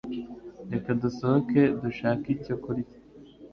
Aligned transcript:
Reka 0.73 0.89
dusohoke 1.01 1.61
dushake 1.81 2.27
icyo 2.37 2.55
kurya. 2.63 2.93